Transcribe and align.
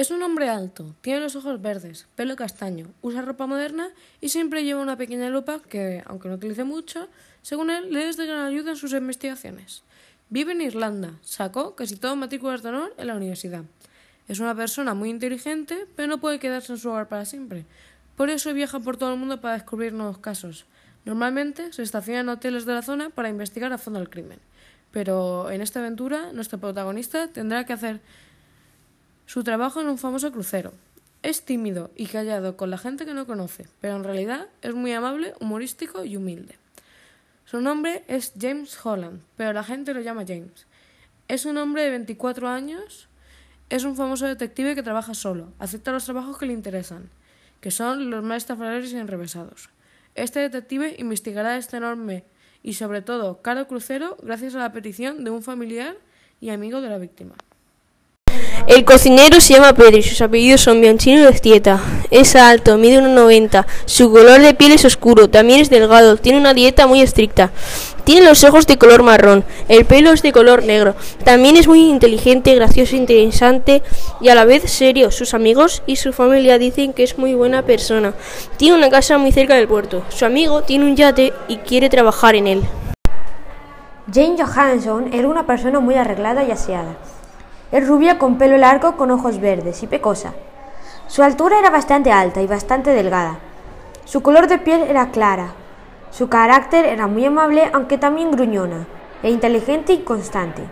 Es 0.00 0.10
un 0.10 0.22
hombre 0.22 0.48
alto, 0.48 0.94
tiene 1.02 1.20
los 1.20 1.36
ojos 1.36 1.60
verdes, 1.60 2.06
pelo 2.14 2.34
castaño, 2.34 2.86
usa 3.02 3.20
ropa 3.20 3.46
moderna 3.46 3.90
y 4.22 4.30
siempre 4.30 4.64
lleva 4.64 4.80
una 4.80 4.96
pequeña 4.96 5.28
lupa 5.28 5.60
que, 5.60 6.02
aunque 6.06 6.30
no 6.30 6.36
utilice 6.36 6.64
mucho, 6.64 7.06
según 7.42 7.68
él, 7.68 7.92
le 7.92 8.08
es 8.08 8.16
de 8.16 8.24
gran 8.24 8.46
ayuda 8.46 8.70
en 8.70 8.76
sus 8.78 8.94
investigaciones. 8.94 9.82
Vive 10.30 10.52
en 10.52 10.62
Irlanda, 10.62 11.18
sacó 11.20 11.76
casi 11.76 11.96
todo 11.96 12.16
matrículas 12.16 12.62
de 12.62 12.70
honor 12.70 12.94
en 12.96 13.08
la 13.08 13.14
universidad. 13.14 13.64
Es 14.26 14.40
una 14.40 14.54
persona 14.54 14.94
muy 14.94 15.10
inteligente, 15.10 15.86
pero 15.96 16.08
no 16.08 16.18
puede 16.18 16.38
quedarse 16.38 16.72
en 16.72 16.78
su 16.78 16.88
hogar 16.88 17.10
para 17.10 17.26
siempre. 17.26 17.66
Por 18.16 18.30
eso 18.30 18.54
viaja 18.54 18.80
por 18.80 18.96
todo 18.96 19.12
el 19.12 19.18
mundo 19.18 19.42
para 19.42 19.52
descubrir 19.52 19.92
nuevos 19.92 20.16
casos. 20.16 20.64
Normalmente 21.04 21.74
se 21.74 21.82
estaciona 21.82 22.20
en 22.20 22.28
hoteles 22.30 22.64
de 22.64 22.72
la 22.72 22.80
zona 22.80 23.10
para 23.10 23.28
investigar 23.28 23.70
a 23.74 23.76
fondo 23.76 24.00
el 24.00 24.08
crimen. 24.08 24.38
Pero 24.92 25.50
en 25.50 25.60
esta 25.60 25.80
aventura, 25.80 26.32
nuestro 26.32 26.58
protagonista 26.58 27.28
tendrá 27.28 27.66
que 27.66 27.74
hacer 27.74 28.00
su 29.30 29.44
trabajo 29.44 29.80
en 29.80 29.86
un 29.86 29.96
famoso 29.96 30.32
crucero. 30.32 30.72
Es 31.22 31.44
tímido 31.44 31.92
y 31.94 32.06
callado 32.06 32.56
con 32.56 32.68
la 32.68 32.78
gente 32.78 33.06
que 33.06 33.14
no 33.14 33.28
conoce, 33.28 33.68
pero 33.80 33.94
en 33.94 34.02
realidad 34.02 34.48
es 34.60 34.74
muy 34.74 34.92
amable, 34.92 35.34
humorístico 35.38 36.04
y 36.04 36.16
humilde. 36.16 36.56
Su 37.44 37.60
nombre 37.60 38.02
es 38.08 38.32
James 38.36 38.76
Holland, 38.84 39.22
pero 39.36 39.52
la 39.52 39.62
gente 39.62 39.94
lo 39.94 40.00
llama 40.00 40.24
James. 40.26 40.66
Es 41.28 41.44
un 41.44 41.58
hombre 41.58 41.84
de 41.84 41.90
24 41.90 42.48
años, 42.48 43.06
es 43.68 43.84
un 43.84 43.94
famoso 43.94 44.26
detective 44.26 44.74
que 44.74 44.82
trabaja 44.82 45.14
solo, 45.14 45.52
acepta 45.60 45.92
los 45.92 46.06
trabajos 46.06 46.36
que 46.36 46.46
le 46.46 46.52
interesan, 46.52 47.08
que 47.60 47.70
son 47.70 48.10
los 48.10 48.24
más 48.24 48.38
estafadores 48.38 48.92
y 48.92 48.96
enrevesados. 48.96 49.70
Este 50.16 50.40
detective 50.40 50.96
investigará 50.98 51.56
este 51.56 51.76
enorme 51.76 52.24
y 52.64 52.72
sobre 52.72 53.00
todo 53.00 53.42
caro 53.42 53.68
crucero 53.68 54.16
gracias 54.24 54.56
a 54.56 54.58
la 54.58 54.72
petición 54.72 55.22
de 55.22 55.30
un 55.30 55.44
familiar 55.44 55.96
y 56.40 56.50
amigo 56.50 56.80
de 56.80 56.88
la 56.88 56.98
víctima. 56.98 57.36
El 58.66 58.84
cocinero 58.84 59.40
se 59.40 59.54
llama 59.54 59.72
Pedro 59.72 59.96
y 59.96 60.02
sus 60.02 60.20
apellidos 60.20 60.60
son 60.60 60.80
Bianchino 60.80 61.22
y 61.22 61.32
Estieta. 61.32 61.80
Es 62.10 62.36
alto, 62.36 62.76
mide 62.78 63.00
1,90. 63.00 63.66
Su 63.84 64.10
color 64.10 64.40
de 64.40 64.54
piel 64.54 64.72
es 64.72 64.84
oscuro, 64.84 65.28
también 65.28 65.60
es 65.60 65.70
delgado, 65.70 66.16
tiene 66.16 66.38
una 66.38 66.54
dieta 66.54 66.86
muy 66.86 67.00
estricta. 67.00 67.50
Tiene 68.04 68.26
los 68.26 68.44
ojos 68.44 68.66
de 68.66 68.78
color 68.78 69.02
marrón, 69.02 69.44
el 69.68 69.84
pelo 69.86 70.12
es 70.12 70.22
de 70.22 70.32
color 70.32 70.64
negro. 70.64 70.94
También 71.24 71.56
es 71.56 71.66
muy 71.68 71.88
inteligente, 71.88 72.54
gracioso, 72.54 72.96
interesante 72.96 73.82
y 74.20 74.28
a 74.28 74.34
la 74.34 74.44
vez 74.44 74.70
serio. 74.70 75.10
Sus 75.10 75.34
amigos 75.34 75.82
y 75.86 75.96
su 75.96 76.12
familia 76.12 76.58
dicen 76.58 76.92
que 76.92 77.02
es 77.02 77.18
muy 77.18 77.34
buena 77.34 77.62
persona. 77.62 78.14
Tiene 78.56 78.76
una 78.76 78.90
casa 78.90 79.18
muy 79.18 79.32
cerca 79.32 79.54
del 79.54 79.68
puerto. 79.68 80.04
Su 80.10 80.26
amigo 80.26 80.62
tiene 80.62 80.84
un 80.84 80.96
yate 80.96 81.32
y 81.48 81.56
quiere 81.58 81.88
trabajar 81.88 82.34
en 82.34 82.46
él. 82.46 82.62
Jane 84.12 84.36
Johansson 84.38 85.12
era 85.12 85.28
una 85.28 85.46
persona 85.46 85.80
muy 85.80 85.94
arreglada 85.94 86.44
y 86.44 86.50
aseada. 86.50 86.96
Es 87.72 87.86
rubia 87.86 88.18
con 88.18 88.36
pelo 88.36 88.56
largo 88.56 88.96
con 88.96 89.12
ojos 89.12 89.40
verdes 89.40 89.82
y 89.84 89.86
pecosa. 89.86 90.32
Su 91.06 91.22
altura 91.22 91.60
era 91.60 91.70
bastante 91.70 92.10
alta 92.10 92.42
y 92.42 92.48
bastante 92.48 92.90
delgada. 92.90 93.38
Su 94.04 94.22
color 94.22 94.48
de 94.48 94.58
piel 94.58 94.82
era 94.82 95.10
clara. 95.12 95.52
Su 96.10 96.28
carácter 96.28 96.84
era 96.84 97.06
muy 97.06 97.24
amable 97.24 97.70
aunque 97.72 97.96
también 97.96 98.32
gruñona, 98.32 98.86
e 99.22 99.30
inteligente 99.30 99.92
y 99.92 100.02
constante. 100.02 100.62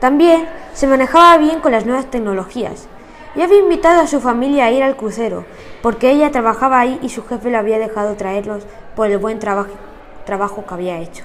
También 0.00 0.48
se 0.72 0.86
manejaba 0.86 1.36
bien 1.36 1.60
con 1.60 1.72
las 1.72 1.84
nuevas 1.84 2.06
tecnologías 2.06 2.88
y 3.34 3.42
había 3.42 3.58
invitado 3.58 4.00
a 4.00 4.06
su 4.06 4.20
familia 4.20 4.64
a 4.64 4.70
ir 4.70 4.82
al 4.82 4.96
crucero 4.96 5.44
porque 5.82 6.10
ella 6.10 6.30
trabajaba 6.30 6.80
ahí 6.80 6.98
y 7.02 7.10
su 7.10 7.22
jefe 7.26 7.50
le 7.50 7.58
había 7.58 7.78
dejado 7.78 8.16
traerlos 8.16 8.64
por 8.96 9.10
el 9.10 9.18
buen 9.18 9.38
trabajo, 9.38 9.74
trabajo 10.24 10.64
que 10.66 10.74
había 10.74 10.98
hecho. 11.00 11.24